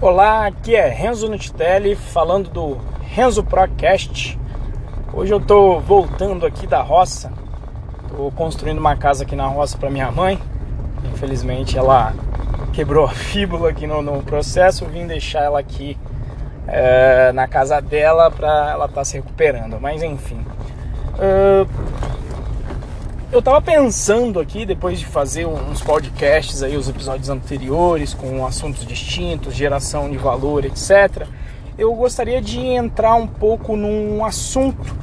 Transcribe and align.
Olá, 0.00 0.46
aqui 0.46 0.76
é 0.76 0.88
Renzo 0.88 1.28
Nutitelli 1.28 1.96
falando 1.96 2.48
do 2.50 2.78
Renzo 3.00 3.42
Procast. 3.42 4.38
Hoje 5.12 5.34
eu 5.34 5.40
tô 5.40 5.80
voltando 5.80 6.46
aqui 6.46 6.68
da 6.68 6.80
roça. 6.80 7.32
Tô 8.08 8.30
construindo 8.30 8.78
uma 8.78 8.94
casa 8.94 9.24
aqui 9.24 9.34
na 9.34 9.48
roça 9.48 9.76
para 9.76 9.90
minha 9.90 10.08
mãe. 10.12 10.38
Infelizmente 11.12 11.76
ela 11.76 12.14
quebrou 12.72 13.06
a 13.06 13.08
fíbula 13.08 13.70
aqui 13.70 13.88
no, 13.88 14.00
no 14.00 14.22
processo. 14.22 14.84
Eu 14.84 14.88
vim 14.88 15.04
deixar 15.04 15.42
ela 15.42 15.58
aqui 15.58 15.98
é, 16.68 17.32
na 17.32 17.48
casa 17.48 17.80
dela 17.80 18.30
para 18.30 18.70
ela 18.70 18.84
estar 18.84 19.00
tá 19.00 19.04
se 19.04 19.16
recuperando. 19.16 19.80
Mas 19.80 20.00
enfim. 20.00 20.46
Uh, 21.14 21.66
eu 23.30 23.42
tava 23.42 23.60
pensando 23.60 24.40
aqui, 24.40 24.64
depois 24.64 24.98
de 24.98 25.04
fazer 25.04 25.46
uns 25.46 25.82
podcasts 25.82 26.62
aí, 26.62 26.76
os 26.76 26.88
episódios 26.88 27.28
anteriores, 27.28 28.14
com 28.14 28.46
assuntos 28.46 28.86
distintos, 28.86 29.54
geração 29.54 30.10
de 30.10 30.16
valor, 30.16 30.64
etc. 30.64 31.26
Eu 31.76 31.94
gostaria 31.94 32.40
de 32.40 32.58
entrar 32.58 33.14
um 33.16 33.26
pouco 33.26 33.76
num 33.76 34.24
assunto 34.24 34.96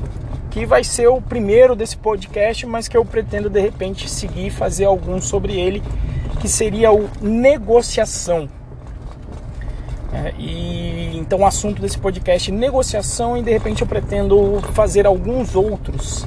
que 0.49 0.65
vai 0.65 0.83
ser 0.83 1.07
o 1.07 1.21
primeiro 1.21 1.75
desse 1.75 1.95
podcast, 1.97 2.65
mas 2.65 2.87
que 2.87 2.97
eu 2.97 3.05
pretendo 3.05 3.49
de 3.49 3.59
repente 3.59 4.09
seguir 4.09 4.47
e 4.47 4.49
fazer 4.49 4.85
algum 4.85 5.21
sobre 5.21 5.59
ele, 5.59 5.83
que 6.41 6.47
seria 6.47 6.91
o 6.91 7.07
negociação. 7.21 8.49
É, 10.11 10.33
e 10.39 11.17
então 11.17 11.39
o 11.39 11.45
assunto 11.45 11.81
desse 11.81 11.97
podcast 11.97 12.51
negociação 12.51 13.37
e 13.37 13.43
de 13.43 13.51
repente 13.51 13.81
eu 13.81 13.87
pretendo 13.87 14.61
fazer 14.73 15.05
alguns 15.05 15.55
outros 15.55 16.25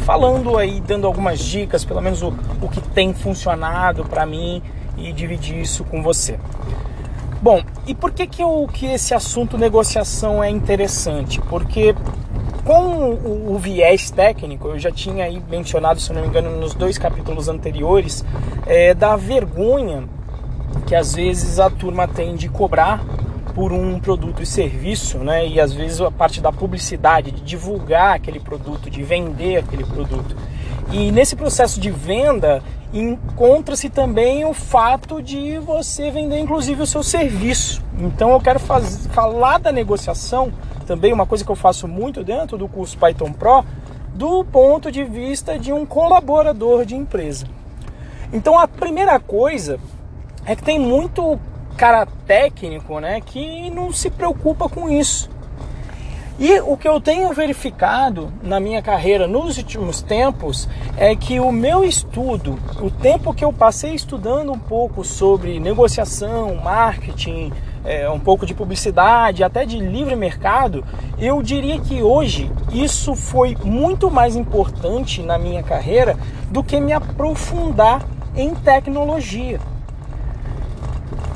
falando 0.00 0.56
aí, 0.56 0.80
dando 0.80 1.06
algumas 1.06 1.38
dicas, 1.38 1.84
pelo 1.84 2.00
menos 2.00 2.22
o, 2.22 2.28
o 2.60 2.68
que 2.68 2.80
tem 2.80 3.14
funcionado 3.14 4.04
para 4.04 4.26
mim 4.26 4.62
e 4.96 5.12
dividir 5.12 5.58
isso 5.58 5.84
com 5.84 6.02
você. 6.02 6.38
Bom, 7.42 7.62
e 7.86 7.94
por 7.94 8.10
que 8.12 8.26
que, 8.26 8.42
eu, 8.42 8.68
que 8.72 8.86
esse 8.86 9.14
assunto 9.14 9.56
negociação 9.56 10.44
é 10.44 10.50
interessante? 10.50 11.40
Porque 11.42 11.94
com 12.64 13.14
o, 13.14 13.54
o, 13.54 13.58
viés 13.58 14.10
técnico, 14.10 14.68
eu 14.68 14.78
já 14.78 14.90
tinha 14.90 15.24
aí 15.24 15.42
mencionado, 15.48 15.98
se 15.98 16.12
não 16.12 16.20
me 16.20 16.28
engano, 16.28 16.50
nos 16.58 16.74
dois 16.74 16.98
capítulos 16.98 17.48
anteriores, 17.48 18.24
é, 18.66 18.92
da 18.92 19.16
vergonha 19.16 20.04
que 20.86 20.94
às 20.94 21.14
vezes 21.14 21.58
a 21.58 21.70
turma 21.70 22.06
tem 22.06 22.34
de 22.34 22.48
cobrar 22.48 23.02
por 23.54 23.72
um 23.72 23.98
produto 23.98 24.42
e 24.42 24.46
serviço, 24.46 25.18
né? 25.18 25.46
E 25.46 25.60
às 25.60 25.72
vezes 25.72 26.00
a 26.00 26.10
parte 26.10 26.40
da 26.40 26.52
publicidade, 26.52 27.30
de 27.30 27.40
divulgar 27.40 28.14
aquele 28.14 28.40
produto, 28.40 28.90
de 28.90 29.02
vender 29.02 29.58
aquele 29.58 29.84
produto. 29.84 30.36
E 30.92 31.12
nesse 31.12 31.36
processo 31.36 31.80
de 31.80 31.90
venda 31.90 32.62
encontra-se 32.92 33.88
também 33.88 34.44
o 34.44 34.52
fato 34.52 35.22
de 35.22 35.58
você 35.58 36.10
vender 36.10 36.40
inclusive 36.40 36.82
o 36.82 36.86
seu 36.86 37.02
serviço. 37.02 37.82
Então 37.98 38.30
eu 38.32 38.40
quero 38.40 38.58
faz, 38.58 39.06
falar 39.08 39.58
da 39.58 39.70
negociação, 39.70 40.52
também 40.86 41.12
uma 41.12 41.26
coisa 41.26 41.44
que 41.44 41.50
eu 41.50 41.56
faço 41.56 41.86
muito 41.86 42.24
dentro 42.24 42.58
do 42.58 42.66
curso 42.66 42.98
Python 42.98 43.32
Pro, 43.32 43.64
do 44.14 44.44
ponto 44.44 44.90
de 44.90 45.04
vista 45.04 45.58
de 45.58 45.72
um 45.72 45.86
colaborador 45.86 46.84
de 46.84 46.96
empresa. 46.96 47.46
Então 48.32 48.58
a 48.58 48.66
primeira 48.66 49.20
coisa 49.20 49.78
é 50.44 50.56
que 50.56 50.62
tem 50.62 50.78
muito 50.78 51.38
cara 51.80 52.06
técnico, 52.26 53.00
né, 53.00 53.22
que 53.22 53.70
não 53.70 53.90
se 53.90 54.10
preocupa 54.10 54.68
com 54.68 54.90
isso. 54.90 55.30
E 56.38 56.60
o 56.60 56.76
que 56.76 56.86
eu 56.86 57.00
tenho 57.00 57.32
verificado 57.32 58.30
na 58.42 58.60
minha 58.60 58.82
carreira 58.82 59.26
nos 59.26 59.56
últimos 59.56 60.02
tempos 60.02 60.68
é 60.98 61.16
que 61.16 61.40
o 61.40 61.50
meu 61.50 61.82
estudo, 61.82 62.58
o 62.82 62.90
tempo 62.90 63.32
que 63.32 63.42
eu 63.42 63.50
passei 63.50 63.94
estudando 63.94 64.52
um 64.52 64.58
pouco 64.58 65.02
sobre 65.02 65.58
negociação, 65.58 66.54
marketing, 66.56 67.50
é, 67.82 68.10
um 68.10 68.20
pouco 68.20 68.44
de 68.44 68.52
publicidade, 68.52 69.42
até 69.42 69.64
de 69.64 69.78
livre 69.78 70.14
mercado, 70.16 70.84
eu 71.18 71.42
diria 71.42 71.80
que 71.80 72.02
hoje 72.02 72.52
isso 72.74 73.14
foi 73.14 73.56
muito 73.64 74.10
mais 74.10 74.36
importante 74.36 75.22
na 75.22 75.38
minha 75.38 75.62
carreira 75.62 76.14
do 76.50 76.62
que 76.62 76.78
me 76.78 76.92
aprofundar 76.92 78.04
em 78.36 78.54
tecnologia. 78.54 79.58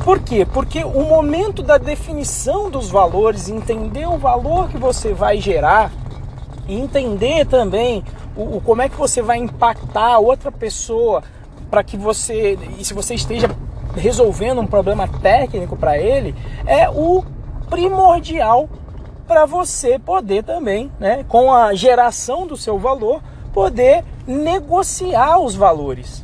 Por 0.04 0.20
quê? 0.20 0.44
Porque 0.44 0.84
o 0.84 1.02
momento 1.02 1.62
da 1.62 1.78
definição 1.78 2.68
dos 2.68 2.90
valores, 2.90 3.48
entender 3.48 4.06
o 4.06 4.18
valor 4.18 4.68
que 4.68 4.76
você 4.76 5.14
vai 5.14 5.40
gerar, 5.40 5.90
e 6.68 6.78
entender 6.78 7.46
também 7.46 8.04
o, 8.36 8.58
o 8.58 8.60
como 8.60 8.82
é 8.82 8.88
que 8.88 8.96
você 8.96 9.22
vai 9.22 9.38
impactar 9.38 10.18
outra 10.18 10.52
pessoa 10.52 11.22
para 11.70 11.82
que 11.82 11.96
você, 11.96 12.58
e 12.78 12.84
se 12.84 12.92
você 12.92 13.14
esteja 13.14 13.48
resolvendo 13.96 14.60
um 14.60 14.66
problema 14.66 15.08
técnico 15.08 15.74
para 15.74 15.98
ele, 15.98 16.34
é 16.66 16.88
o 16.90 17.24
primordial 17.70 18.68
para 19.26 19.46
você 19.46 19.98
poder 19.98 20.44
também, 20.44 20.92
né, 21.00 21.24
com 21.26 21.50
a 21.50 21.74
geração 21.74 22.46
do 22.46 22.58
seu 22.58 22.78
valor, 22.78 23.22
poder 23.54 24.04
negociar 24.26 25.38
os 25.38 25.54
valores. 25.54 26.22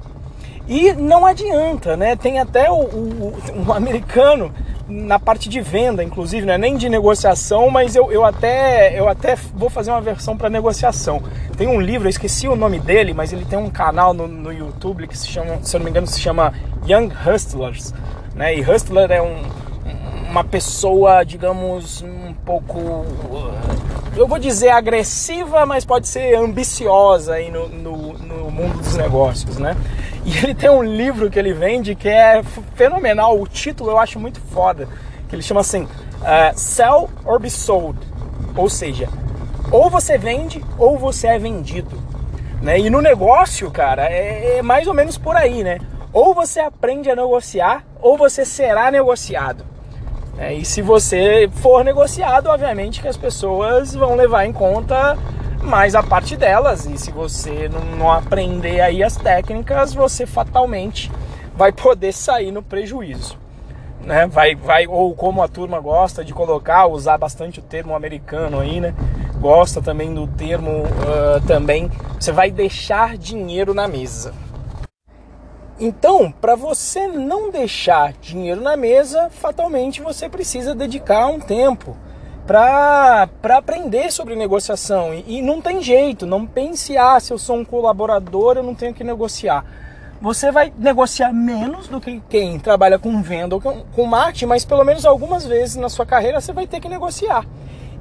E 0.71 0.93
não 0.93 1.27
adianta, 1.27 1.97
né? 1.97 2.15
Tem 2.15 2.39
até 2.39 2.71
o, 2.71 2.77
o, 2.77 3.35
um 3.57 3.73
americano 3.73 4.53
na 4.89 5.19
parte 5.19 5.49
de 5.49 5.61
venda, 5.61 6.03
inclusive, 6.05 6.47
não 6.47 6.55
é 6.55 6.59
nem 6.59 6.77
de 6.77 6.89
negociação, 6.89 7.69
mas 7.71 7.97
eu, 7.97 8.13
eu, 8.13 8.25
até, 8.25 8.97
eu 8.97 9.09
até 9.09 9.35
vou 9.35 9.69
fazer 9.69 9.91
uma 9.91 10.01
versão 10.01 10.37
para 10.37 10.49
negociação. 10.49 11.21
Tem 11.57 11.67
um 11.67 11.81
livro, 11.81 12.07
eu 12.07 12.11
esqueci 12.11 12.47
o 12.47 12.55
nome 12.55 12.79
dele, 12.79 13.13
mas 13.13 13.33
ele 13.33 13.45
tem 13.45 13.59
um 13.59 13.69
canal 13.69 14.15
no, 14.15 14.29
no 14.29 14.53
YouTube 14.53 15.09
que 15.09 15.19
se 15.19 15.27
chama, 15.27 15.59
se 15.61 15.75
eu 15.75 15.81
não 15.81 15.85
me 15.87 15.91
engano, 15.91 16.07
se 16.07 16.21
chama 16.21 16.55
Young 16.87 17.11
Hustlers. 17.27 17.93
Né? 18.37 18.57
E 18.57 18.61
Hustler 18.63 19.11
é 19.11 19.21
um, 19.21 19.43
uma 20.31 20.45
pessoa, 20.45 21.25
digamos, 21.25 22.01
um 22.03 22.33
pouco. 22.47 23.05
Eu 24.17 24.29
vou 24.29 24.39
dizer 24.39 24.69
agressiva, 24.69 25.67
mas 25.67 25.85
pode 25.85 26.07
ser 26.07 26.37
ambiciosa 26.37 27.35
aí 27.35 27.51
no, 27.51 27.69
no, 27.69 28.13
no 28.13 28.51
mundo 28.53 28.79
dos 28.79 28.97
negócios, 28.97 29.59
né? 29.59 29.77
E 30.25 30.37
ele 30.39 30.55
tem 30.55 30.71
um 30.71 30.83
livro 30.83 31.31
que 31.31 31.39
ele 31.39 31.53
vende 31.53 31.95
que 31.95 32.09
é 32.09 32.43
fenomenal. 32.75 33.41
O 33.41 33.47
título 33.47 33.91
eu 33.91 33.99
acho 33.99 34.19
muito 34.19 34.41
foda. 34.41 34.87
Que 35.29 35.35
ele 35.35 35.43
chama 35.43 35.61
assim: 35.61 35.85
uh, 35.85 35.89
Sell 36.55 37.09
or 37.25 37.41
Be 37.41 37.51
Sold. 37.51 37.99
Ou 38.57 38.69
seja, 38.69 39.09
ou 39.71 39.89
você 39.89 40.19
vende 40.19 40.63
ou 40.79 40.99
você 40.99 41.29
é 41.29 41.39
vendido. 41.39 41.97
Né? 42.61 42.79
E 42.79 42.91
no 42.91 43.01
negócio, 43.01 43.71
cara, 43.71 44.07
é, 44.11 44.59
é 44.59 44.63
mais 44.63 44.87
ou 44.87 44.93
menos 44.93 45.17
por 45.17 45.37
aí, 45.37 45.65
né? 45.65 45.79
Ou 46.13 46.35
você 46.35 46.61
aprende 46.61 47.11
a 47.11 47.17
negociar 47.17 47.85
ou 48.03 48.19
você 48.19 48.45
será 48.45 48.91
negociado. 48.91 49.65
É, 50.39 50.55
e 50.55 50.65
se 50.65 50.83
você 50.83 51.49
for 51.57 51.85
negociado, 51.85 52.49
obviamente 52.49 53.01
que 53.01 53.09
as 53.09 53.17
pessoas 53.17 53.95
vão 53.95 54.15
levar 54.15 54.47
em 54.47 54.53
conta 54.53 55.17
mais 55.63 55.95
a 55.95 56.03
parte 56.03 56.37
delas. 56.37 56.87
E 56.87 56.97
se 56.99 57.11
você 57.11 57.69
não, 57.69 57.97
não 57.97 58.13
aprender 58.13 58.81
aí 58.81 59.03
as 59.03 59.17
técnicas, 59.17 59.95
você 59.95 60.27
fatalmente 60.27 61.11
vai 61.55 61.73
poder 61.73 62.13
sair 62.13 62.51
no 62.51 62.63
prejuízo. 62.63 63.39
Né? 64.03 64.27
Vai, 64.27 64.55
vai, 64.55 64.87
ou 64.87 65.15
como 65.15 65.43
a 65.43 65.49
turma 65.49 65.79
gosta 65.79 66.25
de 66.25 66.33
colocar, 66.33 66.87
usar 66.87 67.19
bastante 67.19 67.61
o 67.61 67.63
termo 67.63 67.95
americano 67.95 68.59
aí, 68.59 68.81
né? 68.81 68.95
Gosta 69.39 69.83
também 69.83 70.13
do 70.13 70.27
termo 70.27 70.71
uh, 70.71 71.47
também, 71.47 71.91
você 72.19 72.33
vai 72.33 72.51
deixar 72.51 73.17
dinheiro 73.17 73.75
na 73.75 73.87
mesa. 73.87 74.35
Então, 75.79 76.31
para 76.31 76.55
você 76.55 77.07
não 77.07 77.51
deixar 77.51 78.13
dinheiro 78.13 78.61
na 78.61 78.77
mesa, 78.77 79.31
fatalmente 79.31 80.03
você 80.03 80.29
precisa 80.29 80.75
dedicar 80.75 81.27
um 81.27 81.41
tempo 81.41 81.97
para 82.51 83.29
aprender 83.57 84.11
sobre 84.11 84.35
negociação. 84.35 85.15
E, 85.15 85.39
e, 85.39 85.41
não 85.41 85.61
tem 85.61 85.81
jeito, 85.81 86.27
não 86.27 86.45
pense, 86.45 86.97
ah, 86.97 87.21
se 87.21 87.33
eu 87.33 87.39
sou 87.39 87.55
um 87.55 87.65
colaborador, 87.65 88.57
eu 88.57 88.63
não 88.65 88.75
tenho 88.75 88.93
que 88.93 89.05
negociar. 89.05 89.65
Você 90.21 90.51
vai 90.51 90.73
negociar 90.77 91.33
menos 91.33 91.87
do 91.87 92.01
que 92.01 92.21
quem 92.29 92.59
trabalha 92.59 92.99
com 92.99 93.23
venda 93.23 93.55
ou 93.55 93.61
com, 93.61 93.85
com 93.95 94.05
marketing, 94.05 94.47
mas 94.47 94.65
pelo 94.65 94.83
menos 94.83 95.07
algumas 95.07 95.47
vezes 95.47 95.77
na 95.77 95.89
sua 95.89 96.05
carreira 96.05 96.41
você 96.41 96.53
vai 96.53 96.67
ter 96.67 96.81
que 96.81 96.89
negociar. 96.89 97.47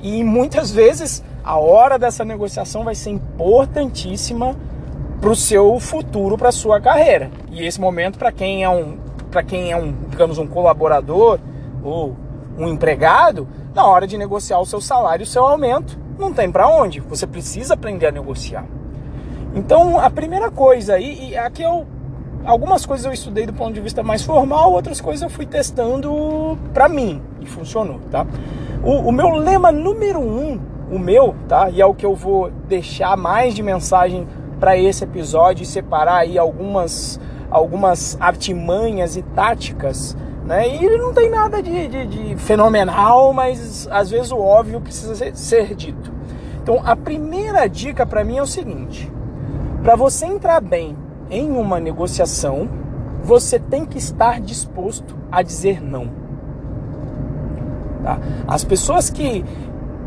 E 0.02 0.24
muitas 0.24 0.72
vezes 0.72 1.24
a 1.44 1.60
hora 1.60 2.00
dessa 2.00 2.26
negociação 2.26 2.84
vai 2.84 2.96
ser 2.96 3.12
importantíssima 3.12 4.56
para 5.22 5.30
o 5.30 5.36
seu 5.36 5.80
futuro, 5.80 6.40
para 6.40 6.50
a 6.50 6.52
sua 6.52 6.82
carreira. 6.82 7.30
E 7.52 7.64
esse 7.64 7.80
momento, 7.80 8.18
para 8.18 8.32
quem 8.32 8.64
é 8.64 8.70
um, 8.70 8.98
para 9.30 9.44
quem 9.44 9.72
é 9.72 9.78
um, 9.78 9.94
digamos, 10.10 10.40
um 10.40 10.48
colaborador 10.48 11.40
ou 11.84 12.18
um 12.60 12.68
empregado, 12.68 13.48
na 13.74 13.86
hora 13.86 14.06
de 14.06 14.18
negociar 14.18 14.60
o 14.60 14.66
seu 14.66 14.82
salário, 14.82 15.24
o 15.24 15.28
seu 15.28 15.46
aumento, 15.46 15.98
não 16.18 16.34
tem 16.34 16.52
para 16.52 16.68
onde. 16.68 17.00
Você 17.00 17.26
precisa 17.26 17.74
aprender 17.74 18.08
a 18.08 18.12
negociar. 18.12 18.66
Então, 19.56 19.98
a 19.98 20.10
primeira 20.10 20.52
coisa, 20.52 21.00
e, 21.00 21.30
e 21.30 21.38
aqui 21.38 21.64
eu 21.64 21.88
algumas 22.46 22.86
coisas 22.86 23.06
eu 23.06 23.12
estudei 23.12 23.46
do 23.46 23.54
ponto 23.54 23.74
de 23.74 23.82
vista 23.82 24.02
mais 24.02 24.24
formal, 24.24 24.72
outras 24.72 25.02
coisas 25.02 25.22
eu 25.22 25.30
fui 25.30 25.46
testando 25.46 26.58
para 26.74 26.88
mim 26.88 27.22
e 27.42 27.46
funcionou, 27.46 28.00
tá? 28.10 28.26
O, 28.84 29.10
o, 29.10 29.12
meu 29.12 29.30
lema 29.30 29.72
número 29.72 30.20
um, 30.20 30.60
o 30.90 30.98
meu, 30.98 31.36
tá? 31.48 31.70
E 31.70 31.82
é 31.82 31.86
o 31.86 31.94
que 31.94 32.06
eu 32.06 32.16
vou 32.16 32.50
deixar 32.68 33.18
mais 33.18 33.54
de 33.54 33.62
mensagem 33.62 34.28
para 34.60 34.78
esse 34.78 35.04
episódio 35.04 35.64
e 35.64 35.66
separar 35.66 36.18
aí 36.18 36.38
algumas 36.38 37.20
algumas 37.52 38.16
artimanhas 38.22 39.18
e 39.18 39.24
táticas 39.24 40.16
Né? 40.50 40.68
E 40.68 40.84
ele 40.84 40.98
não 40.98 41.14
tem 41.14 41.30
nada 41.30 41.62
de, 41.62 41.88
de, 41.88 42.08
de 42.08 42.36
fenomenal, 42.38 43.32
mas 43.32 43.88
às 43.92 44.10
vezes 44.10 44.32
o 44.32 44.40
óbvio 44.40 44.82
precisa 44.82 45.14
ser, 45.14 45.38
ser 45.38 45.76
dito. 45.76 46.12
Então, 46.64 46.82
a 46.84 46.96
primeira 46.96 47.68
dica 47.68 48.04
para 48.04 48.24
mim 48.24 48.38
é 48.38 48.42
o 48.42 48.48
seguinte: 48.48 49.12
para 49.84 49.96
você 49.96 50.26
entrar 50.26 50.60
bem 50.60 50.98
em 51.30 51.52
uma 51.52 51.80
negociação, 51.80 52.68
você 53.24 53.60
tem 53.60 53.86
que 53.86 54.00
estar 54.00 54.42
disposto 54.42 55.16
a 55.32 55.44
dizer 55.44 55.84
não. 55.84 56.10
Tá? 58.04 58.18
As 58.48 58.64
pessoas 58.64 59.08
que, 59.08 59.46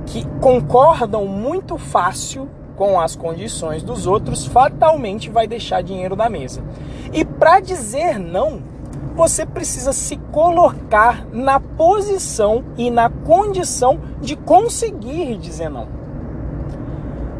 que 0.06 0.26
concordam 0.40 1.24
muito 1.24 1.78
fácil 1.78 2.48
com 2.74 2.98
as 2.98 3.14
condições 3.14 3.84
dos 3.84 4.08
outros, 4.08 4.44
fatalmente 4.44 5.30
vai 5.30 5.46
deixar 5.46 5.84
dinheiro 5.84 6.16
na 6.16 6.28
mesa. 6.28 6.64
E 7.12 7.24
para 7.24 7.60
dizer 7.60 8.18
não, 8.18 8.71
você 9.14 9.44
precisa 9.44 9.92
se 9.92 10.16
colocar 10.16 11.26
na 11.32 11.60
posição 11.60 12.64
e 12.76 12.90
na 12.90 13.10
condição 13.10 14.00
de 14.20 14.36
conseguir 14.36 15.36
dizer 15.36 15.68
não. 15.68 15.84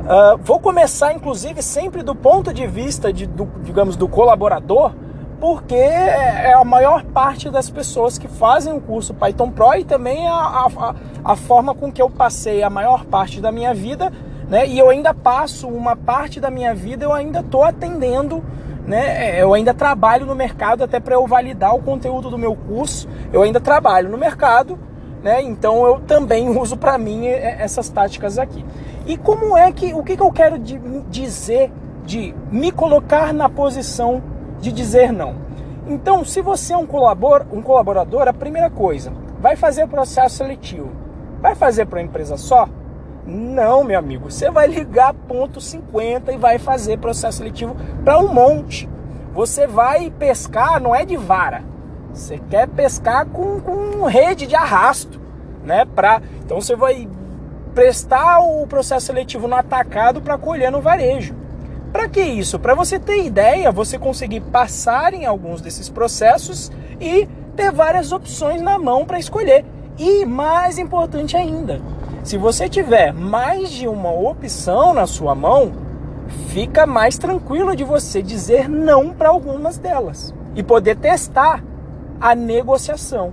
Uh, 0.03 0.37
vou 0.43 0.59
começar, 0.59 1.13
inclusive, 1.13 1.63
sempre 1.63 2.03
do 2.03 2.15
ponto 2.15 2.53
de 2.53 2.67
vista 2.67 3.13
de, 3.13 3.25
do, 3.25 3.49
digamos, 3.63 3.97
do 3.97 4.09
colaborador, 4.09 4.93
porque 5.41 5.75
é, 5.75 6.51
é 6.51 6.55
a 6.55 6.65
maior 6.65 7.05
parte 7.05 7.49
das 7.51 7.71
pessoas 7.71 8.19
que 8.19 8.29
fazem 8.29 8.73
o 8.73 8.81
curso 8.81 9.15
Python 9.15 9.51
Pro 9.51 9.75
e 9.75 9.85
também 9.85 10.29
a, 10.29 10.35
a, 10.35 10.95
a 11.25 11.37
forma 11.37 11.75
com 11.75 11.91
que 11.91 12.03
eu 12.03 12.11
passei 12.11 12.63
a 12.63 12.71
maior 12.71 13.05
parte 13.05 13.41
da 13.41 13.51
minha 13.51 13.73
vida, 13.73 14.13
né? 14.49 14.67
E 14.67 14.79
eu 14.79 14.91
ainda 14.91 15.15
passo 15.15 15.69
uma 15.69 15.97
parte 15.97 16.39
da 16.39 16.51
minha 16.51 16.75
vida, 16.75 17.05
eu 17.05 17.13
ainda 17.13 17.41
estou 17.41 17.65
atendendo, 17.65 18.45
né? 18.87 19.40
Eu 19.40 19.55
ainda 19.55 19.73
trabalho 19.73 20.26
no 20.26 20.34
mercado 20.34 20.82
até 20.82 20.99
para 20.99 21.14
eu 21.14 21.26
validar 21.26 21.75
o 21.75 21.82
conteúdo 21.82 22.31
do 22.31 22.38
meu 22.38 22.55
curso. 22.55 23.08
Eu 23.32 23.43
ainda 23.43 23.61
trabalho 23.61 24.08
no 24.08 24.19
mercado, 24.19 24.79
né? 25.23 25.43
Então 25.43 25.87
eu 25.87 26.00
também 26.00 26.49
uso 26.56 26.76
para 26.76 26.99
mim 26.99 27.26
essas 27.26 27.88
táticas 27.88 28.38
aqui. 28.38 28.64
E 29.06 29.17
como 29.17 29.56
é 29.56 29.73
que, 29.73 29.93
o 29.94 30.02
que, 30.02 30.17
que 30.17 30.23
eu 30.23 30.32
quero 30.32 30.58
dizer 30.58 31.73
de 32.05 32.34
me 32.50 32.73
colocar 32.73 33.32
na 33.32 33.49
posição 33.49 34.23
de 34.61 34.73
dizer 34.73 35.12
não. 35.12 35.35
Então, 35.87 36.25
se 36.25 36.40
você 36.40 36.73
é 36.73 36.76
um, 36.76 36.87
colabor, 36.87 37.44
um 37.52 37.61
colaborador, 37.61 38.28
a 38.28 38.32
primeira 38.32 38.70
coisa, 38.70 39.12
vai 39.40 39.56
fazer 39.56 39.85
o 39.85 39.88
processo 39.88 40.37
seletivo. 40.37 40.90
Vai 41.40 41.55
fazer 41.55 41.87
para 41.87 41.99
uma 41.99 42.05
empresa 42.05 42.37
só? 42.37 42.69
Não, 43.27 43.85
meu 43.85 43.99
amigo. 43.99 44.31
Você 44.31 44.51
vai 44.51 44.67
ligar 44.67 45.15
ponto 45.15 45.61
50 45.61 46.33
e 46.33 46.37
vai 46.37 46.59
fazer 46.59 46.99
processo 46.99 47.39
seletivo 47.39 47.77
para 48.05 48.19
um 48.19 48.33
monte. 48.33 48.89
Você 49.33 49.67
vai 49.67 50.11
pescar, 50.11 50.81
não 50.81 50.95
é 50.95 51.05
de 51.05 51.17
vara. 51.17 51.63
Você 52.13 52.39
quer 52.51 52.69
pescar 52.69 53.27
com, 53.27 53.61
com 53.61 54.05
rede 54.05 54.47
de 54.47 54.55
arrasto, 54.55 55.21
né? 55.65 55.85
Pra, 55.85 56.21
então 56.45 56.61
você 56.61 56.77
vai 56.77 57.09
prestar 57.75 58.41
o 58.41 58.67
processo 58.67 59.07
seletivo 59.07 59.49
no 59.49 59.57
atacado 59.57 60.21
para 60.21 60.37
colher 60.37 60.71
no 60.71 60.81
varejo. 60.81 61.35
Para 61.93 62.09
que 62.09 62.21
isso? 62.21 62.59
Para 62.59 62.75
você 62.75 62.99
ter 62.99 63.25
ideia, 63.25 63.71
você 63.71 63.99
conseguir 63.99 64.41
passar 64.41 65.15
em 65.15 65.27
alguns 65.27 65.61
desses 65.61 65.89
processos 65.89 66.73
e 67.01 67.29
ter 67.55 67.71
várias 67.71 68.13
opções 68.13 68.61
na 68.61 68.79
mão 68.79 69.05
para 69.05 69.19
escolher. 69.19 69.65
E 69.99 70.25
mais 70.25 70.79
importante 70.79 71.37
ainda, 71.37 71.81
se 72.23 72.37
você 72.37 72.69
tiver 72.69 73.13
mais 73.13 73.71
de 73.71 73.89
uma 73.89 74.13
opção 74.13 74.95
na 74.95 75.07
sua 75.07 75.35
mão, 75.35 75.73
fica 76.49 76.87
mais 76.87 77.19
tranquilo 77.19 77.75
de 77.75 77.83
você 77.83 78.23
dizer 78.23 78.69
não 78.69 79.11
para 79.11 79.29
algumas 79.29 79.77
delas 79.77 80.33
e 80.55 80.63
poder 80.63 80.97
testar 80.97 81.63
a 82.21 82.35
negociação. 82.35 83.33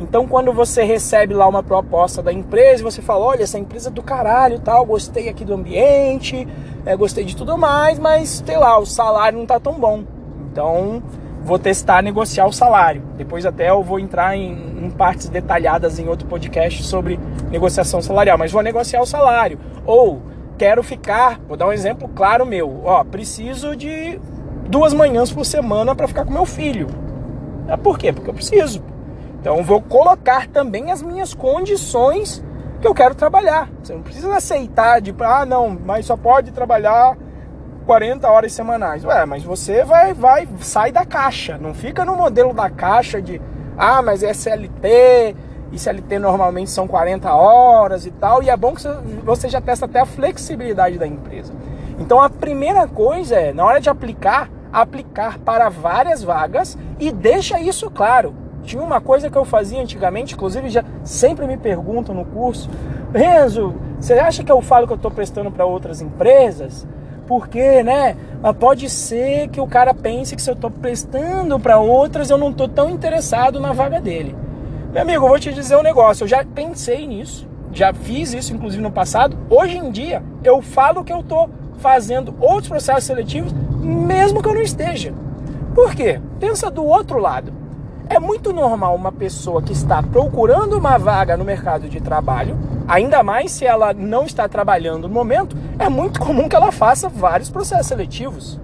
Então, 0.00 0.26
quando 0.26 0.52
você 0.52 0.82
recebe 0.82 1.32
lá 1.34 1.46
uma 1.46 1.62
proposta 1.62 2.20
da 2.20 2.32
empresa, 2.32 2.82
você 2.82 3.00
fala: 3.00 3.24
olha, 3.24 3.44
essa 3.44 3.58
empresa 3.58 3.90
é 3.90 3.92
do 3.92 4.02
caralho, 4.02 4.58
tal, 4.58 4.84
gostei 4.84 5.28
aqui 5.28 5.44
do 5.44 5.54
ambiente, 5.54 6.48
é, 6.84 6.96
gostei 6.96 7.24
de 7.24 7.36
tudo 7.36 7.56
mais, 7.56 7.98
mas 8.00 8.42
sei 8.44 8.56
lá, 8.56 8.76
o 8.78 8.84
salário 8.84 9.38
não 9.38 9.46
tá 9.46 9.60
tão 9.60 9.74
bom. 9.74 10.02
Então, 10.50 11.00
vou 11.44 11.58
testar 11.58 12.02
negociar 12.02 12.46
o 12.46 12.52
salário. 12.52 13.02
Depois 13.16 13.44
até 13.44 13.70
eu 13.70 13.82
vou 13.82 14.00
entrar 14.00 14.36
em, 14.36 14.52
em, 14.84 14.90
partes 14.90 15.28
detalhadas 15.28 15.98
em 15.98 16.08
outro 16.08 16.26
podcast 16.26 16.82
sobre 16.82 17.20
negociação 17.50 18.00
salarial, 18.00 18.38
mas 18.38 18.50
vou 18.50 18.62
negociar 18.62 19.02
o 19.02 19.06
salário. 19.06 19.58
Ou 19.84 20.22
quero 20.56 20.82
ficar, 20.82 21.38
vou 21.46 21.56
dar 21.56 21.66
um 21.66 21.72
exemplo 21.72 22.08
claro 22.08 22.46
meu, 22.46 22.82
ó, 22.84 23.04
preciso 23.04 23.76
de 23.76 24.18
duas 24.68 24.94
manhãs 24.94 25.30
por 25.30 25.44
semana 25.44 25.94
para 25.94 26.08
ficar 26.08 26.24
com 26.24 26.32
meu 26.32 26.46
filho. 26.46 26.88
É 27.68 27.76
por 27.76 27.98
quê? 27.98 28.12
Porque 28.12 28.30
eu 28.30 28.34
preciso. 28.34 28.82
Então 29.40 29.62
vou 29.62 29.82
colocar 29.82 30.46
também 30.46 30.90
as 30.90 31.02
minhas 31.02 31.34
condições 31.34 32.42
que 32.80 32.86
eu 32.86 32.94
quero 32.94 33.14
trabalhar. 33.14 33.68
Você 33.82 33.94
não 33.94 34.02
precisa 34.02 34.34
aceitar 34.34 35.00
de, 35.00 35.14
ah, 35.20 35.44
não, 35.44 35.78
mas 35.84 36.06
só 36.06 36.16
pode 36.16 36.52
trabalhar 36.52 37.16
40 37.84 38.28
horas 38.28 38.52
semanais. 38.52 39.04
Ué, 39.04 39.24
mas 39.26 39.42
você 39.42 39.84
vai, 39.84 40.12
vai, 40.12 40.48
sai 40.60 40.90
da 40.92 41.04
caixa. 41.04 41.58
Não 41.58 41.74
fica 41.74 42.04
no 42.04 42.16
modelo 42.16 42.52
da 42.52 42.68
caixa 42.70 43.20
de, 43.20 43.40
ah, 43.76 44.02
mas 44.02 44.22
é 44.22 44.32
CLT, 44.32 45.36
e 45.72 45.78
CLT 45.78 46.18
normalmente 46.18 46.70
são 46.70 46.86
40 46.86 47.32
horas 47.34 48.06
e 48.06 48.10
tal. 48.10 48.42
E 48.42 48.50
é 48.50 48.56
bom 48.56 48.74
que 48.74 48.82
você 49.24 49.48
já 49.48 49.60
testa 49.60 49.86
até 49.86 50.00
a 50.00 50.06
flexibilidade 50.06 50.98
da 50.98 51.06
empresa. 51.06 51.52
Então 51.98 52.20
a 52.20 52.30
primeira 52.30 52.86
coisa 52.86 53.36
é, 53.36 53.52
na 53.52 53.64
hora 53.64 53.80
de 53.80 53.88
aplicar, 53.88 54.50
aplicar 54.72 55.38
para 55.38 55.68
várias 55.68 56.22
vagas 56.22 56.78
e 56.98 57.12
deixa 57.12 57.60
isso 57.60 57.90
claro. 57.90 58.34
Tinha 58.62 58.82
uma 58.82 59.00
coisa 59.00 59.28
que 59.28 59.36
eu 59.36 59.44
fazia 59.44 59.80
antigamente, 59.80 60.34
inclusive 60.34 60.70
já 60.70 60.82
sempre 61.04 61.46
me 61.46 61.56
perguntam 61.56 62.14
no 62.14 62.24
curso, 62.24 62.70
Renzo, 63.12 63.74
você 64.00 64.14
acha 64.14 64.42
que 64.42 64.50
eu 64.50 64.60
falo 64.62 64.86
que 64.86 64.92
eu 64.92 64.96
estou 64.96 65.10
prestando 65.10 65.50
para 65.50 65.64
outras 65.64 66.00
empresas? 66.00 66.86
Porque, 67.26 67.82
né? 67.82 68.16
Pode 68.58 68.90
ser 68.90 69.48
que 69.48 69.60
o 69.60 69.66
cara 69.66 69.94
pense 69.94 70.36
que 70.36 70.42
se 70.42 70.50
eu 70.50 70.54
estou 70.54 70.70
prestando 70.70 71.58
para 71.58 71.78
outras, 71.78 72.28
eu 72.28 72.36
não 72.36 72.50
estou 72.50 72.68
tão 72.68 72.90
interessado 72.90 73.58
na 73.58 73.72
vaga 73.72 74.00
dele. 74.00 74.36
Meu 74.92 75.02
amigo, 75.02 75.24
eu 75.24 75.28
vou 75.28 75.38
te 75.38 75.52
dizer 75.52 75.76
um 75.76 75.82
negócio. 75.82 76.24
Eu 76.24 76.28
já 76.28 76.44
pensei 76.44 77.06
nisso, 77.06 77.48
já 77.72 77.92
fiz 77.92 78.34
isso, 78.34 78.52
inclusive 78.54 78.82
no 78.82 78.90
passado. 78.90 79.36
Hoje 79.48 79.78
em 79.78 79.90
dia, 79.90 80.22
eu 80.42 80.60
falo 80.60 81.02
que 81.02 81.12
eu 81.12 81.20
estou 81.20 81.48
fazendo 81.78 82.34
outros 82.38 82.68
processos 82.68 83.04
seletivos, 83.04 83.52
mesmo 83.80 84.42
que 84.42 84.48
eu 84.48 84.54
não 84.54 84.62
esteja. 84.62 85.12
Por 85.74 85.94
quê? 85.94 86.20
Pensa 86.38 86.70
do 86.70 86.84
outro 86.84 87.18
lado. 87.18 87.52
É 88.08 88.20
muito 88.20 88.52
normal 88.52 88.94
uma 88.94 89.10
pessoa 89.10 89.62
que 89.62 89.72
está 89.72 90.02
procurando 90.02 90.78
uma 90.78 90.98
vaga 90.98 91.36
no 91.36 91.44
mercado 91.44 91.88
de 91.88 92.00
trabalho, 92.00 92.56
ainda 92.86 93.22
mais 93.22 93.52
se 93.52 93.64
ela 93.64 93.92
não 93.92 94.24
está 94.24 94.48
trabalhando 94.48 95.08
no 95.08 95.14
momento, 95.14 95.56
é 95.78 95.88
muito 95.88 96.20
comum 96.20 96.48
que 96.48 96.56
ela 96.56 96.72
faça 96.72 97.08
vários 97.08 97.50
processos 97.50 97.86
seletivos. 97.86 98.60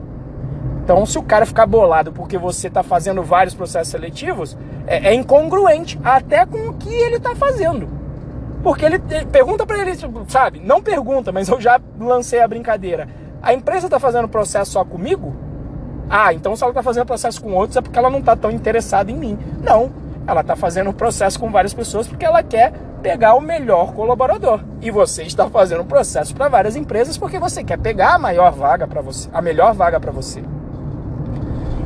Então, 0.83 1.07
se 1.07 1.19
o 1.19 1.23
cara 1.23 1.47
ficar 1.47 1.67
bolado 1.67 2.13
porque 2.13 2.37
você 2.37 2.69
está 2.69 2.83
fazendo 2.83 3.23
vários 3.23 3.55
processos 3.55 3.89
seletivos, 3.89 4.57
é, 4.87 5.11
é, 5.11 5.15
incongruente 5.15 6.01
até 6.03 6.45
com 6.45 6.69
o 6.69 6.75
que 6.75 6.93
ele 6.93 7.17
está 7.17 7.35
fazendo. 7.35 7.89
Porque 8.63 8.85
ele, 8.85 9.01
ele 9.09 9.27
pergunta 9.27 9.65
para 9.65 9.79
ele, 9.79 9.93
sabe? 10.29 10.61
Não 10.61 10.83
pergunta, 10.83 11.31
mas 11.31 11.49
eu 11.49 11.61
já 11.61 11.81
lancei 11.99 12.41
a 12.41 12.49
brincadeira. 12.49 13.09
A 13.43 13.55
empresa 13.55 13.87
está 13.87 13.99
fazendo 13.99 14.29
processo 14.29 14.73
só 14.73 14.85
comigo? 14.85 15.35
Ah, 16.09 16.35
então 16.35 16.57
se 16.57 16.65
ela 16.65 16.73
está 16.73 16.83
fazendo 16.83 17.07
processo 17.07 17.41
com 17.41 17.53
outros 17.55 17.77
é 17.77 17.81
porque 17.81 17.97
ela 17.97 18.11
não 18.11 18.19
está 18.19 18.35
tão 18.35 18.51
interessada 18.51 19.11
em 19.11 19.17
mim. 19.17 19.39
Não, 19.63 19.93
ela 20.27 20.41
está 20.41 20.57
fazendo 20.57 20.93
processo 20.93 21.39
com 21.39 21.51
várias 21.51 21.73
pessoas 21.73 22.09
porque 22.09 22.25
ela 22.25 22.43
quer 22.43 22.73
pegar 23.01 23.35
o 23.35 23.41
melhor 23.41 23.93
colaborador. 23.93 24.61
E 24.81 24.91
você 24.91 25.23
está 25.23 25.49
fazendo 25.49 25.85
processo 25.85 26.35
para 26.35 26.49
várias 26.49 26.77
empresas 26.77 27.19
porque 27.19 27.39
você 27.39 27.65
quer 27.65 27.79
pegar 27.79 28.15
a 28.15 28.19
maior 28.19 28.53
vaga 28.53 28.87
para 28.87 29.01
você, 29.01 29.29
a 29.33 29.43
melhor 29.43 29.75
vaga 29.75 29.99
para 29.99 30.13
você. 30.13 30.43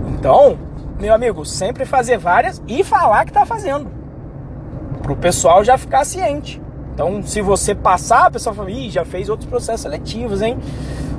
Então, 0.08 0.58
meu 1.00 1.14
amigo, 1.14 1.44
sempre 1.44 1.84
fazer 1.84 2.18
várias 2.18 2.62
e 2.66 2.82
falar 2.84 3.24
que 3.24 3.30
está 3.30 3.44
fazendo. 3.46 3.90
Para 5.02 5.12
o 5.12 5.16
pessoal 5.16 5.62
já 5.64 5.76
ficar 5.76 6.04
ciente. 6.04 6.60
Então, 6.94 7.22
se 7.22 7.40
você 7.40 7.74
passar, 7.74 8.26
a 8.26 8.30
pessoa 8.30 8.54
fala, 8.54 8.70
Ih, 8.70 8.88
já 8.88 9.04
fez 9.04 9.28
outros 9.28 9.48
processos 9.48 9.82
seletivos, 9.82 10.40
hein? 10.40 10.58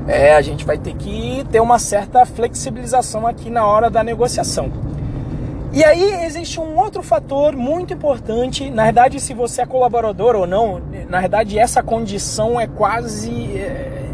é, 0.07 0.35
a 0.35 0.41
gente 0.41 0.65
vai 0.65 0.77
ter 0.77 0.93
que 0.95 1.45
ter 1.51 1.59
uma 1.59 1.79
certa 1.79 2.25
flexibilização 2.25 3.25
aqui 3.25 3.49
na 3.49 3.65
hora 3.65 3.89
da 3.89 4.03
negociação. 4.03 4.71
E 5.75 5.83
aí 5.83 6.23
existe 6.23 6.57
um 6.57 6.79
outro 6.79 7.03
fator 7.03 7.53
muito 7.53 7.93
importante, 7.93 8.71
na 8.71 8.85
verdade, 8.85 9.19
se 9.19 9.33
você 9.33 9.61
é 9.61 9.65
colaborador 9.65 10.33
ou 10.33 10.47
não, 10.47 10.81
na 11.09 11.19
verdade 11.19 11.59
essa 11.59 11.83
condição 11.83 12.57
é 12.57 12.65
quase 12.65 13.57
é, 13.57 14.07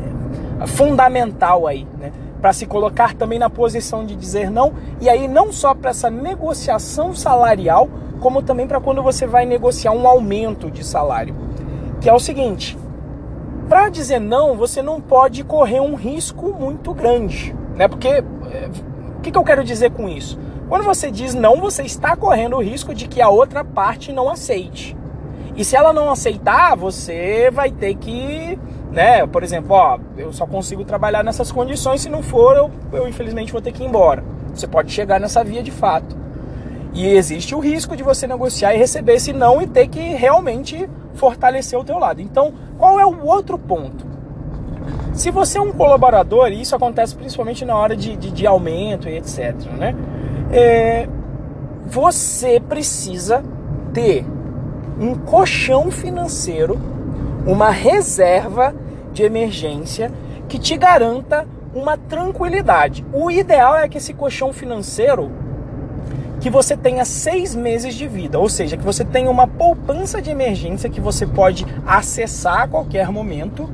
fundamental 0.66 1.68
aí, 1.68 1.86
né? 2.00 2.12
Para 2.42 2.52
se 2.52 2.66
colocar 2.66 3.14
também 3.14 3.38
na 3.38 3.48
posição 3.48 4.04
de 4.04 4.16
dizer 4.16 4.50
não, 4.50 4.74
e 5.00 5.08
aí 5.08 5.28
não 5.28 5.52
só 5.52 5.76
para 5.76 5.92
essa 5.92 6.10
negociação 6.10 7.14
salarial, 7.14 7.88
como 8.20 8.42
também 8.42 8.66
para 8.66 8.82
quando 8.82 9.04
você 9.04 9.28
vai 9.28 9.46
negociar 9.46 9.92
um 9.92 10.08
aumento 10.08 10.72
de 10.72 10.84
salário. 10.84 11.36
Que 12.02 12.10
é 12.10 12.14
o 12.14 12.18
seguinte, 12.18 12.76
para 13.70 13.88
dizer 13.90 14.20
não, 14.20 14.58
você 14.58 14.82
não 14.82 15.00
pode 15.00 15.44
correr 15.44 15.80
um 15.80 15.94
risco 15.94 16.56
muito 16.60 16.92
grande, 16.92 17.56
né? 17.76 17.88
Porque 17.88 18.08
é, 18.08 18.24
o 19.16 19.22
que, 19.22 19.30
que 19.32 19.38
eu 19.38 19.44
quero 19.44 19.64
dizer 19.64 19.92
com 19.92 20.10
isso? 20.10 20.40
Quando 20.72 20.86
você 20.86 21.12
diz 21.12 21.36
não, 21.36 21.58
você 21.58 21.84
está 21.84 22.16
correndo 22.16 22.56
o 22.56 22.64
risco 22.64 22.96
de 22.96 23.06
que 23.06 23.22
a 23.22 23.28
outra 23.28 23.62
parte 23.62 24.14
não 24.14 24.30
aceite. 24.30 24.96
E 25.54 25.66
se 25.66 25.76
ela 25.76 25.92
não 25.92 26.10
aceitar, 26.10 26.78
você 26.78 27.52
vai 27.52 27.70
ter 27.70 27.94
que, 27.96 28.58
né, 28.90 29.28
por 29.28 29.44
exemplo, 29.44 29.76
ó, 29.76 30.00
eu 30.16 30.32
só 30.32 30.46
consigo 30.48 30.86
trabalhar 30.86 31.26
nessas 31.26 31.52
condições, 31.52 32.00
se 32.00 32.08
não 32.08 32.24
for, 32.24 32.56
eu, 32.56 32.72
eu 32.94 33.06
infelizmente 33.06 33.52
vou 33.52 33.62
ter 33.62 33.74
que 33.74 33.84
ir 33.84 33.86
embora. 33.86 34.24
Você 34.56 34.66
pode 34.66 34.94
chegar 34.94 35.20
nessa 35.20 35.44
via 35.44 35.62
de 35.62 35.72
fato. 35.72 36.16
E 36.94 37.06
existe 37.06 37.54
o 37.54 37.60
risco 37.60 37.94
de 37.98 38.02
você 38.02 38.26
negociar 38.26 38.74
e 38.74 38.78
receber 38.78 39.16
esse 39.16 39.34
não 39.34 39.62
e 39.62 39.68
ter 39.68 39.90
que 39.90 40.00
realmente 40.00 40.90
fortalecer 41.16 41.78
o 41.78 41.84
teu 41.84 42.00
lado. 42.00 42.22
Então, 42.22 42.54
qual 42.78 42.98
é 42.98 43.06
o 43.06 43.26
outro 43.26 43.60
ponto? 43.60 44.06
Se 45.12 45.32
você 45.32 45.58
é 45.58 45.62
um 45.62 45.74
colaborador, 45.74 46.50
e 46.50 46.62
isso 46.62 46.74
acontece 46.74 47.14
principalmente 47.14 47.66
na 47.66 47.76
hora 47.76 47.94
de, 47.94 48.16
de, 48.16 48.32
de 48.32 48.48
aumento 48.48 49.10
e 49.10 49.18
etc., 49.18 49.54
né? 49.78 49.94
É, 50.52 51.08
você 51.88 52.60
precisa 52.60 53.44
ter 53.94 54.26
um 55.00 55.16
colchão 55.16 55.90
financeiro, 55.90 56.80
uma 57.46 57.70
reserva 57.70 58.74
de 59.14 59.24
emergência 59.24 60.12
que 60.48 60.60
te 60.60 60.76
garanta 60.78 61.48
uma 61.74 61.98
tranquilidade. 61.98 63.06
O 63.14 63.32
ideal 63.32 63.78
é 63.78 63.88
que 63.88 63.98
esse 63.98 64.14
colchão 64.14 64.52
financeiro 64.52 65.32
que 66.42 66.50
você 66.50 66.76
tenha 66.76 67.06
seis 67.06 67.56
meses 67.56 67.94
de 67.94 68.08
vida, 68.08 68.40
ou 68.40 68.50
seja, 68.50 68.76
que 68.76 68.84
você 68.84 69.06
tenha 69.06 69.30
uma 69.30 69.48
poupança 69.48 70.22
de 70.22 70.32
emergência 70.32 70.90
que 70.90 71.00
você 71.00 71.26
pode 71.26 71.66
acessar 71.86 72.64
a 72.64 72.68
qualquer 72.68 73.10
momento, 73.12 73.70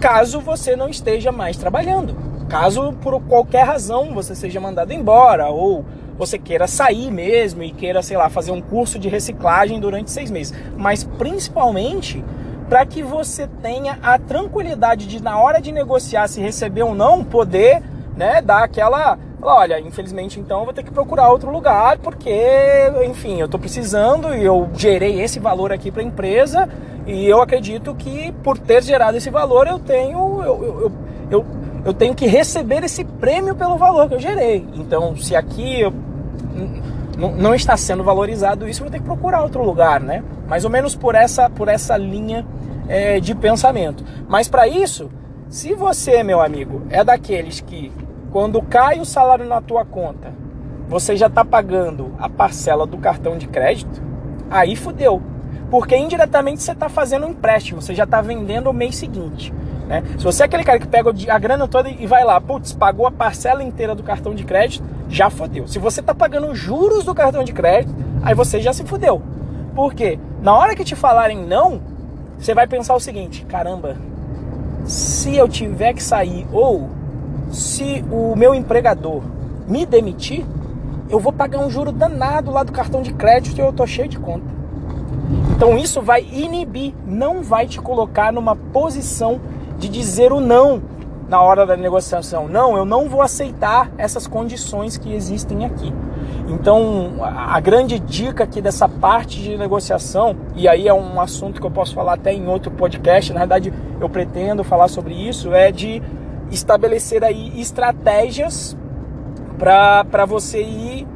caso 0.00 0.40
você 0.40 0.76
não 0.76 0.88
esteja 0.88 1.32
mais 1.32 1.56
trabalhando. 1.56 2.16
Caso 2.48 2.92
por 3.02 3.20
qualquer 3.22 3.64
razão 3.64 4.14
você 4.14 4.34
seja 4.34 4.60
mandado 4.60 4.92
embora 4.92 5.48
ou 5.48 5.84
você 6.16 6.38
queira 6.38 6.66
sair 6.66 7.10
mesmo 7.10 7.62
e 7.62 7.70
queira, 7.70 8.02
sei 8.02 8.16
lá, 8.16 8.28
fazer 8.28 8.52
um 8.52 8.60
curso 8.60 8.98
de 8.98 9.08
reciclagem 9.08 9.80
durante 9.80 10.10
seis 10.10 10.30
meses. 10.30 10.54
Mas 10.76 11.04
principalmente 11.04 12.24
para 12.68 12.86
que 12.86 13.02
você 13.02 13.46
tenha 13.62 13.98
a 14.02 14.18
tranquilidade 14.18 15.06
de, 15.06 15.22
na 15.22 15.38
hora 15.38 15.60
de 15.60 15.70
negociar, 15.70 16.28
se 16.28 16.40
receber 16.40 16.82
ou 16.82 16.94
não, 16.94 17.22
poder 17.22 17.82
né, 18.16 18.40
dar 18.40 18.64
aquela 18.64 19.18
olha, 19.46 19.78
infelizmente 19.78 20.40
então 20.40 20.60
eu 20.60 20.64
vou 20.64 20.72
ter 20.72 20.82
que 20.82 20.90
procurar 20.90 21.28
outro 21.28 21.50
lugar 21.50 21.98
porque, 21.98 22.32
enfim, 23.06 23.38
eu 23.38 23.44
estou 23.44 23.60
precisando 23.60 24.34
e 24.34 24.42
eu 24.42 24.70
gerei 24.74 25.20
esse 25.20 25.38
valor 25.38 25.70
aqui 25.70 25.90
para 25.90 26.00
a 26.00 26.04
empresa 26.04 26.68
e 27.06 27.26
eu 27.26 27.42
acredito 27.42 27.94
que 27.94 28.32
por 28.42 28.56
ter 28.56 28.82
gerado 28.82 29.16
esse 29.18 29.28
valor 29.28 29.66
eu 29.66 29.78
tenho, 29.78 30.42
eu, 30.42 30.64
eu, 30.64 30.80
eu, 30.80 30.92
eu, 31.30 31.46
tenho 31.92 32.14
que 32.14 32.26
receber 32.26 32.82
esse 32.82 33.04
prêmio 33.04 33.54
pelo 33.54 33.76
valor 33.76 34.08
que 34.08 34.14
eu 34.14 34.20
gerei. 34.20 34.66
Então, 34.74 35.14
se 35.16 35.36
aqui 35.36 35.80
eu, 35.80 35.92
não 37.16 37.54
está 37.54 37.76
sendo 37.76 38.02
valorizado 38.02 38.66
isso, 38.68 38.80
eu 38.80 38.84
vou 38.84 38.92
ter 38.92 38.98
que 38.98 39.04
procurar 39.04 39.42
outro 39.42 39.62
lugar, 39.62 40.00
né? 40.00 40.22
Mais 40.48 40.64
ou 40.64 40.70
menos 40.70 40.96
por 40.96 41.14
essa, 41.14 41.50
por 41.50 41.68
essa 41.68 41.96
linha 41.96 42.46
é, 42.88 43.20
de 43.20 43.34
pensamento. 43.34 44.04
Mas 44.28 44.48
para 44.48 44.66
isso, 44.66 45.10
se 45.48 45.74
você, 45.74 46.22
meu 46.22 46.40
amigo, 46.40 46.82
é 46.90 47.04
daqueles 47.04 47.60
que 47.60 47.92
quando 48.30 48.60
cai 48.62 48.98
o 48.98 49.04
salário 49.04 49.46
na 49.46 49.60
tua 49.60 49.84
conta, 49.84 50.32
você 50.88 51.16
já 51.16 51.26
está 51.26 51.44
pagando 51.44 52.12
a 52.18 52.28
parcela 52.28 52.86
do 52.86 52.98
cartão 52.98 53.38
de 53.38 53.46
crédito, 53.46 54.02
aí 54.50 54.74
fudeu. 54.74 55.22
Porque 55.70 55.96
indiretamente 55.96 56.62
você 56.62 56.72
está 56.72 56.88
fazendo 56.88 57.26
um 57.26 57.30
empréstimo, 57.30 57.80
você 57.80 57.94
já 57.94 58.04
está 58.04 58.20
vendendo 58.20 58.68
o 58.68 58.72
mês 58.72 58.96
seguinte. 58.96 59.52
Né? 59.86 60.02
Se 60.16 60.24
você 60.24 60.42
é 60.42 60.46
aquele 60.46 60.64
cara 60.64 60.78
que 60.78 60.86
pega 60.86 61.12
a 61.28 61.38
grana 61.38 61.68
toda 61.68 61.88
e 61.90 62.06
vai 62.06 62.24
lá, 62.24 62.40
putz, 62.40 62.72
pagou 62.72 63.06
a 63.06 63.10
parcela 63.10 63.62
inteira 63.62 63.94
do 63.94 64.02
cartão 64.02 64.34
de 64.34 64.44
crédito, 64.44 64.84
já 65.08 65.28
fodeu. 65.28 65.68
Se 65.68 65.78
você 65.78 66.00
está 66.00 66.14
pagando 66.14 66.54
juros 66.54 67.04
do 67.04 67.14
cartão 67.14 67.44
de 67.44 67.52
crédito, 67.52 67.94
aí 68.22 68.34
você 68.34 68.60
já 68.60 68.72
se 68.72 68.84
fudeu. 68.84 69.22
Por 69.74 69.92
quê? 69.92 70.18
Na 70.40 70.54
hora 70.54 70.74
que 70.74 70.84
te 70.84 70.96
falarem 70.96 71.44
não, 71.44 71.80
você 72.38 72.54
vai 72.54 72.66
pensar 72.66 72.94
o 72.94 73.00
seguinte: 73.00 73.44
caramba, 73.44 73.96
se 74.84 75.36
eu 75.36 75.48
tiver 75.48 75.92
que 75.92 76.02
sair 76.02 76.46
ou 76.52 76.88
se 77.50 78.04
o 78.10 78.34
meu 78.36 78.54
empregador 78.54 79.22
me 79.66 79.84
demitir, 79.84 80.44
eu 81.08 81.18
vou 81.18 81.32
pagar 81.32 81.58
um 81.60 81.70
juro 81.70 81.92
danado 81.92 82.50
lá 82.50 82.62
do 82.62 82.72
cartão 82.72 83.02
de 83.02 83.12
crédito 83.12 83.58
e 83.58 83.60
eu 83.60 83.72
tô 83.72 83.86
cheio 83.86 84.08
de 84.08 84.18
conta. 84.18 84.46
Então 85.56 85.76
isso 85.76 86.02
vai 86.02 86.22
inibir, 86.22 86.94
não 87.06 87.42
vai 87.42 87.66
te 87.66 87.80
colocar 87.80 88.32
numa 88.32 88.56
posição 88.56 89.40
de 89.84 89.88
dizer 89.88 90.32
o 90.32 90.40
não 90.40 90.82
na 91.28 91.40
hora 91.42 91.66
da 91.66 91.76
negociação. 91.76 92.48
Não, 92.48 92.76
eu 92.76 92.84
não 92.84 93.08
vou 93.08 93.22
aceitar 93.22 93.90
essas 93.98 94.26
condições 94.26 94.96
que 94.96 95.12
existem 95.12 95.64
aqui. 95.64 95.92
Então, 96.48 97.14
a 97.22 97.58
grande 97.60 97.98
dica 97.98 98.44
aqui 98.44 98.60
dessa 98.60 98.88
parte 98.88 99.42
de 99.42 99.56
negociação, 99.56 100.36
e 100.54 100.68
aí 100.68 100.86
é 100.86 100.94
um 100.94 101.20
assunto 101.20 101.60
que 101.60 101.66
eu 101.66 101.70
posso 101.70 101.94
falar 101.94 102.14
até 102.14 102.32
em 102.32 102.46
outro 102.46 102.70
podcast, 102.70 103.32
na 103.32 103.40
verdade 103.40 103.72
eu 104.00 104.08
pretendo 104.08 104.62
falar 104.62 104.88
sobre 104.88 105.14
isso, 105.14 105.52
é 105.52 105.72
de 105.72 106.02
estabelecer 106.50 107.24
aí 107.24 107.60
estratégias 107.60 108.76
para 109.58 110.26
você 110.26 110.62
ir 110.62 111.06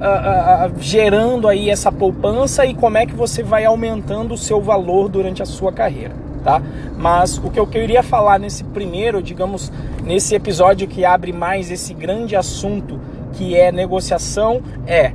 uh, 0.00 0.68
uh, 0.68 0.72
gerando 0.78 1.48
aí 1.48 1.68
essa 1.68 1.90
poupança 1.90 2.64
e 2.64 2.74
como 2.74 2.96
é 2.96 3.06
que 3.06 3.14
você 3.14 3.42
vai 3.42 3.64
aumentando 3.64 4.34
o 4.34 4.38
seu 4.38 4.60
valor 4.60 5.08
durante 5.08 5.42
a 5.42 5.46
sua 5.46 5.72
carreira, 5.72 6.14
tá? 6.46 6.62
Mas 6.96 7.38
o 7.38 7.50
que 7.50 7.58
eu 7.58 7.66
queria 7.66 8.04
falar 8.04 8.38
nesse 8.38 8.62
primeiro, 8.62 9.20
digamos, 9.20 9.72
nesse 10.04 10.32
episódio 10.32 10.86
que 10.86 11.04
abre 11.04 11.32
mais 11.32 11.72
esse 11.72 11.92
grande 11.92 12.36
assunto 12.36 13.00
que 13.32 13.56
é 13.56 13.72
negociação 13.72 14.62
é 14.86 15.12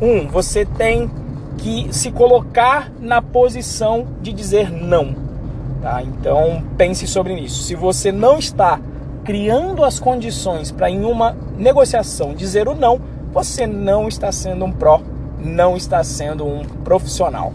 um, 0.00 0.26
você 0.26 0.64
tem 0.64 1.10
que 1.58 1.88
se 1.92 2.10
colocar 2.10 2.90
na 2.98 3.20
posição 3.20 4.06
de 4.22 4.32
dizer 4.32 4.72
não. 4.72 5.14
Tá? 5.82 6.02
Então 6.02 6.64
pense 6.78 7.06
sobre 7.06 7.34
isso. 7.34 7.62
Se 7.64 7.74
você 7.74 8.10
não 8.10 8.38
está 8.38 8.80
criando 9.24 9.84
as 9.84 10.00
condições 10.00 10.72
para 10.72 10.88
em 10.88 11.04
uma 11.04 11.36
negociação 11.58 12.34
dizer 12.34 12.66
o 12.66 12.74
não, 12.74 12.98
você 13.30 13.66
não 13.66 14.08
está 14.08 14.32
sendo 14.32 14.64
um 14.64 14.72
pró, 14.72 15.02
não 15.38 15.76
está 15.76 16.02
sendo 16.02 16.46
um 16.46 16.64
profissional. 16.82 17.52